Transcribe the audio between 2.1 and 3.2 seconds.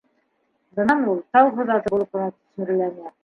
ҡына төҫмөрләнә.